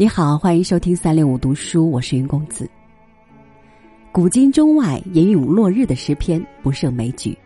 [0.00, 2.70] 你好，欢迎收听三六五读书，我是云公子。
[4.12, 7.36] 古今中外吟咏落日的诗篇不胜枚举。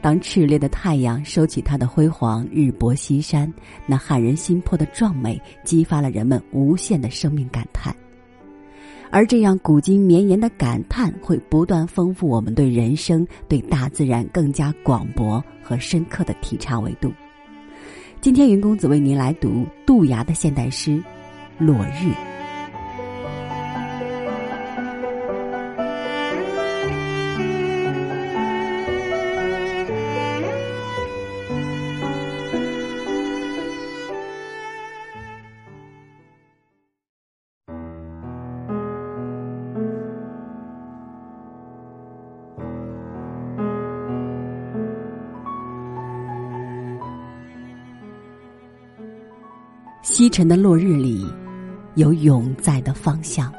[0.00, 3.52] 当炽烈的太阳收起它的辉煌，日薄西山，
[3.86, 7.94] 那撼人心魄的壮美，激发了人们无限的生命感叹。
[9.10, 17.12] 而这样古今绵延的感叹，会不断丰富我们对人生、对大自然更加广博和深刻的体察维度。
[18.22, 20.98] 今天，云公子为您来读杜崖的现代诗。
[21.60, 22.14] 落日。
[50.02, 51.49] 西沉的落日里。
[51.94, 53.52] 有永在的方向，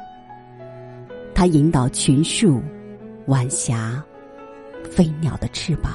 [1.34, 2.62] 它引导群树、
[3.26, 4.02] 晚霞、
[4.82, 5.92] 飞鸟的翅膀。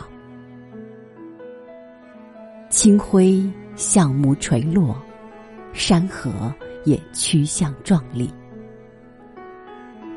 [2.69, 3.43] 清辉
[3.75, 4.95] 向木垂落，
[5.73, 6.53] 山河
[6.85, 8.29] 也趋向壮丽。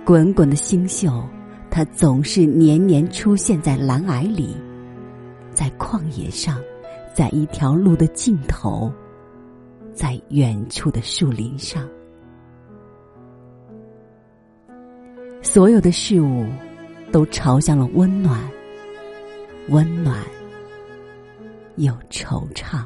[0.05, 1.25] 滚滚的星宿，
[1.71, 4.57] 它总是年年出现在蓝霭里，
[5.53, 6.59] 在旷野上，
[7.15, 8.93] 在一条路的尽头，
[9.95, 11.89] 在远处的树林上。
[15.43, 16.47] 所有的事物
[17.11, 18.39] 都朝向了温暖，
[19.69, 20.17] 温暖
[21.77, 22.85] 又惆怅。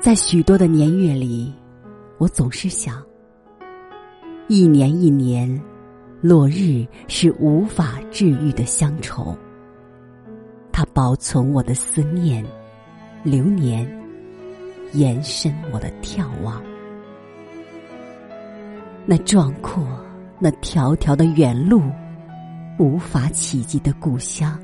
[0.00, 1.54] 在许多的年月里，
[2.18, 3.00] 我总是想，
[4.48, 5.62] 一年一年，
[6.20, 9.36] 落日是无法治愈的乡愁，
[10.72, 12.44] 它保存我的思念，
[13.22, 14.01] 流年。
[14.92, 16.62] 延伸我的眺望，
[19.06, 19.82] 那壮阔、
[20.38, 21.82] 那条条的远路，
[22.78, 24.58] 无法企及的故乡。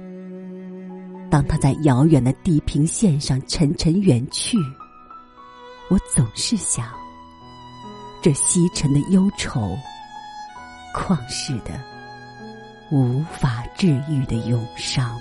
[1.30, 4.56] 当他在遥远的地平线上沉沉远去，
[5.90, 6.86] 我总是想，
[8.22, 9.76] 这西沉的忧愁，
[10.94, 11.80] 旷世的、
[12.90, 15.18] 无法治愈的忧伤。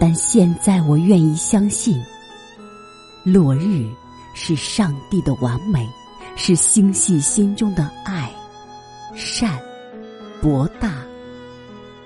[0.00, 2.02] 但现在我愿意相信，
[3.22, 3.86] 落日
[4.32, 5.86] 是上帝的完美，
[6.36, 8.32] 是星系心中的爱、
[9.14, 9.60] 善、
[10.40, 10.94] 博大、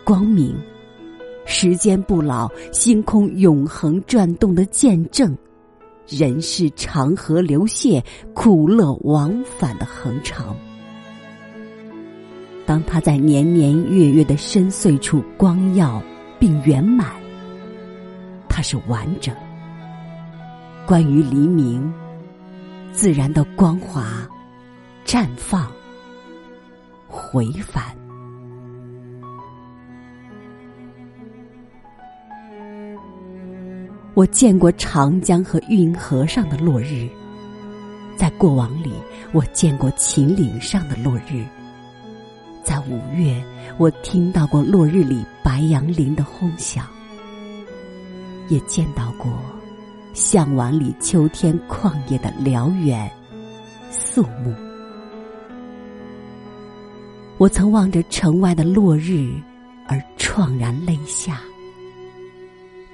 [0.02, 0.56] 光明，
[1.46, 5.32] 时间不老，星空永恒转动的见证，
[6.08, 8.02] 人世长河流泻，
[8.34, 10.56] 苦乐往返的恒长。
[12.66, 16.02] 当他在年年月月的深邃处光耀
[16.40, 17.23] 并圆满。
[18.54, 19.34] 它是完整。
[20.86, 21.92] 关于黎明，
[22.92, 24.28] 自然的光华、
[25.04, 25.72] 绽放、
[27.08, 27.82] 回返。
[34.14, 37.08] 我见过长江和运河上的落日，
[38.16, 38.92] 在过往里，
[39.32, 41.44] 我见过秦岭上的落日。
[42.62, 43.44] 在五月，
[43.78, 46.86] 我听到过落日里白杨林的轰响。
[48.48, 49.32] 也见到过
[50.12, 53.10] 向往里秋天旷野的辽远
[53.90, 54.54] 肃穆。
[57.38, 59.34] 我曾望着城外的落日
[59.88, 61.40] 而怆然泪下。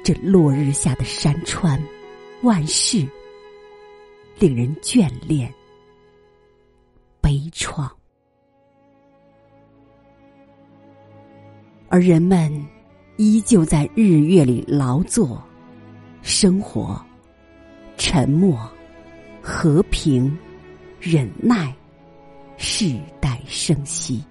[0.03, 1.81] 这落日下的山川、
[2.43, 3.07] 万事，
[4.39, 5.53] 令人眷恋、
[7.21, 7.89] 悲怆，
[11.89, 12.51] 而人们。
[13.17, 15.43] 依旧在日月里劳作、
[16.31, 16.97] 生活、
[17.97, 18.57] 沉默、
[19.43, 20.39] 和平、
[21.01, 21.75] 忍耐，
[22.57, 24.25] 世代生息。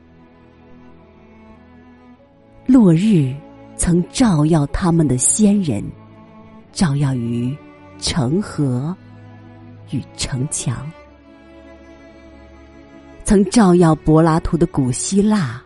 [2.65, 3.35] 落日
[3.75, 5.83] 曾照耀他们的先人，
[6.71, 7.53] 照耀于
[7.99, 8.95] 城河
[9.91, 10.89] 与城墙，
[13.25, 15.61] 曾照耀柏拉图的古希腊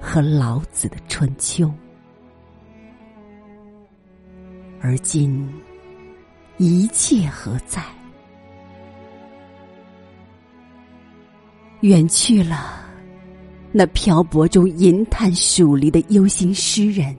[0.00, 1.68] 和老子的春秋。
[4.80, 5.46] 而今，
[6.56, 7.82] 一切何在？
[11.82, 12.84] 远去了
[13.72, 17.16] 那漂泊中吟叹蜀离的忧心诗人，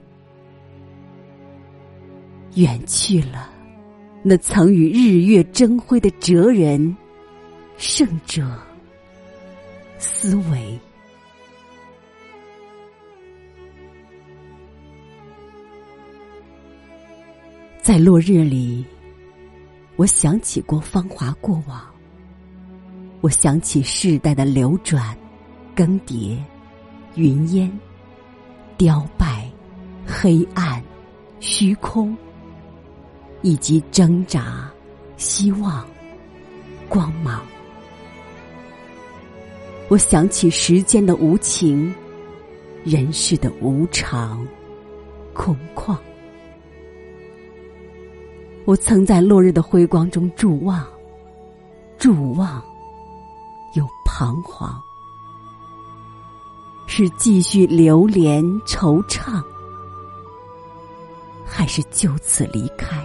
[2.54, 3.50] 远去了
[4.22, 6.96] 那曾与日月争辉的哲人、
[7.76, 8.56] 圣者、
[9.98, 10.78] 思维，
[17.82, 18.84] 在落日里，
[19.96, 21.84] 我想起过芳华过往，
[23.20, 25.18] 我想起世代的流转、
[25.74, 26.38] 更迭、
[27.16, 27.68] 云烟、
[28.78, 29.50] 凋败、
[30.06, 30.80] 黑暗、
[31.40, 32.16] 虚空，
[33.42, 34.70] 以及挣扎、
[35.16, 35.84] 希望、
[36.88, 37.42] 光芒。
[39.88, 41.92] 我想起时间的无情，
[42.84, 44.46] 人世的无常、
[45.34, 45.96] 空旷。
[48.64, 50.86] 我曾在落日的辉光中伫望，
[51.98, 52.62] 伫望，
[53.74, 54.72] 又彷徨，
[56.86, 59.42] 是继续流连惆怅，
[61.44, 63.04] 还是就此离开？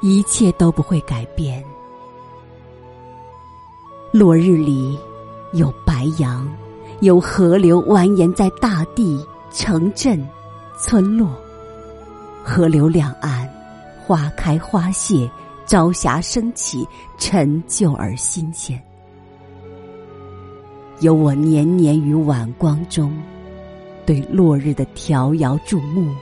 [0.00, 1.62] 一切都不会改变。
[4.12, 4.96] 落日里，
[5.52, 6.48] 有白杨，
[7.00, 10.24] 有河流蜿蜒在大地、城镇、
[10.78, 11.28] 村落。
[12.42, 13.48] 河流两岸，
[14.06, 15.30] 花开花谢，
[15.66, 16.86] 朝霞升起，
[17.18, 18.80] 陈旧而新鲜。
[21.00, 23.16] 有我年年于晚光中，
[24.04, 26.14] 对落日的迢遥注目。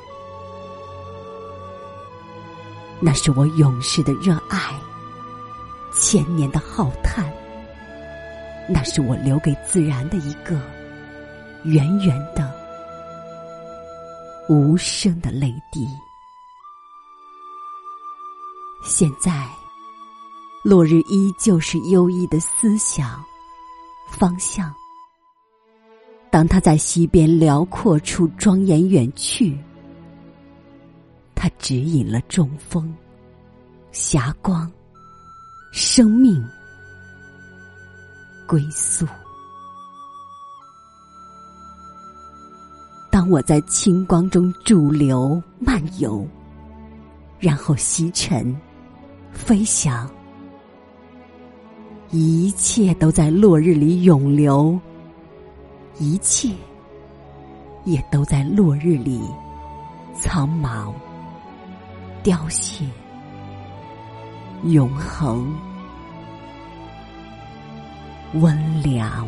[3.01, 4.75] 那是我永世的热爱，
[5.95, 7.25] 千年的浩叹。
[8.69, 10.61] 那是我留给自然的一个
[11.65, 12.53] 圆圆的、
[14.49, 15.89] 无声的泪滴。
[18.89, 19.47] 现在，
[20.65, 23.23] 落日依旧是优异的思想
[24.11, 24.75] 方向。
[26.31, 29.59] 当他在西边辽阔处庄严远去，
[31.35, 32.93] 他指引了中风、
[33.93, 34.73] 霞光、
[35.71, 36.43] 生命
[38.47, 39.07] 归宿。
[43.11, 46.27] 当我在清光中驻留漫游，
[47.39, 48.59] 然后西沉。
[49.49, 50.07] 飞翔，
[52.11, 54.79] 一切都在落日里永留，
[55.99, 56.51] 一切
[57.87, 59.23] 也都在落日里
[60.15, 60.93] 苍茫
[62.23, 62.85] 凋谢，
[64.65, 65.51] 永恒
[68.35, 69.27] 温凉。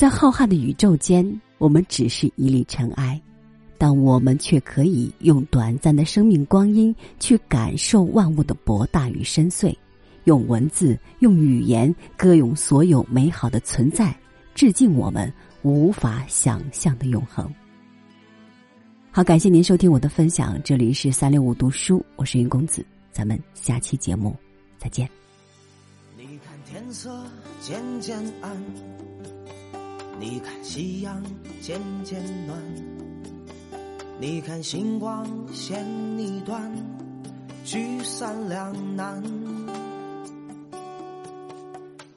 [0.00, 3.20] 在浩瀚的宇宙间，我们只是一粒尘埃，
[3.76, 9.76] 但我们却可以用短暂的生命光阴去感受万物的博大与深邃，
[10.24, 14.18] 用文字、用语言歌咏所有美好的存在，
[14.54, 15.30] 致敬我们
[15.60, 17.52] 无法想象的永恒。
[19.10, 22.82] 好，感谢您收听我的分享，这里是三六五读书，我是云公子，
[23.12, 24.34] 咱们下期节目
[24.78, 25.06] 再见。
[26.16, 27.22] 你看天色
[27.60, 28.56] 渐渐暗。
[30.20, 31.22] 你看夕阳
[31.62, 32.58] 渐渐暖，
[34.20, 35.82] 你看星光现
[36.18, 36.70] 你短，
[37.64, 39.22] 聚散两难。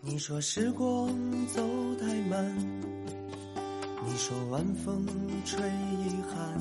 [0.02, 1.08] 你说时光
[1.48, 1.62] 走
[1.96, 2.54] 太慢，
[4.06, 5.08] 你说晚风
[5.46, 6.60] 吹遗憾，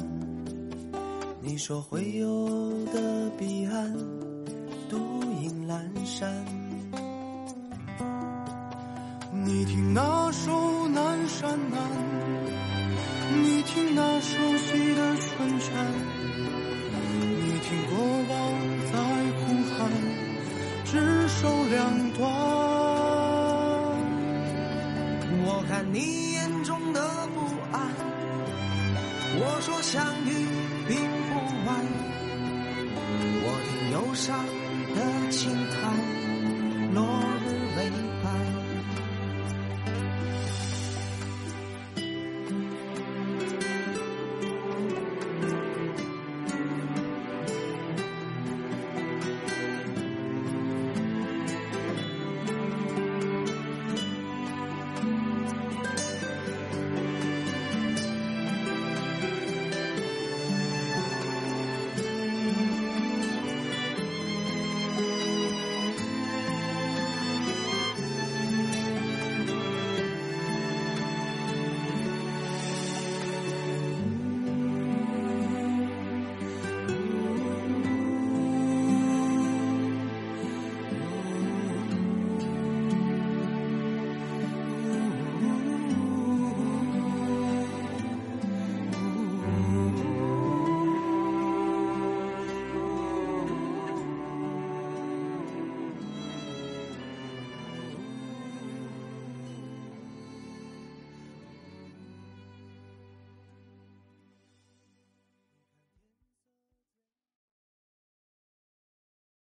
[1.42, 2.48] 你说会有
[2.92, 3.92] 的彼岸，
[4.88, 4.96] 独
[5.42, 6.61] 影阑珊。
[9.44, 11.80] 你听那首南山南，
[13.42, 15.84] 你听那熟悉的春山，
[17.40, 18.32] 你听过往
[18.92, 18.94] 在
[19.40, 19.42] 呼
[19.74, 19.90] 喊，
[20.84, 21.80] 只手两
[22.12, 22.20] 端。
[25.44, 27.00] 我看你眼中的
[27.34, 27.40] 不
[27.72, 27.82] 安，
[29.34, 30.30] 我说相遇
[30.86, 30.96] 并
[31.28, 31.34] 不
[31.66, 31.68] 晚。
[33.44, 34.38] 我听忧伤
[34.94, 34.96] 的
[35.32, 37.31] 轻叹落。